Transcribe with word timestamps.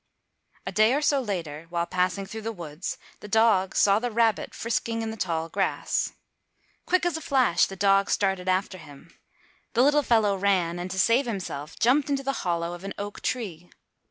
A 0.65 0.71
day 0.71 0.95
or 0.95 1.01
so 1.03 1.21
later 1.21 1.67
while 1.69 1.85
passing 1.85 2.25
through 2.25 2.41
the 2.41 2.51
woods 2.51 2.97
the 3.19 3.27
dog 3.27 3.75
saw 3.75 3.99
the 3.99 4.09
rabbit 4.09 4.55
frisking 4.55 5.03
in 5.03 5.11
the 5.11 5.15
tall 5.15 5.47
grass. 5.47 6.13
Quick 6.87 7.05
as 7.05 7.17
a 7.17 7.21
flash 7.21 7.67
the 7.67 7.75
dog 7.75 8.09
started 8.09 8.49
after 8.49 8.79
him. 8.79 9.15
The 9.73 9.83
little 9.83 10.01
fellow 10.01 10.35
ran 10.35 10.79
and, 10.79 10.89
to 10.89 10.97
save 10.97 11.27
himself, 11.27 11.77
jumped 11.77 12.09
into 12.09 12.23
the 12.23 12.33
hollow 12.41 12.73
of 12.73 12.83
an 12.83 12.95
oak 12.97 13.21
tree. 13.21 13.69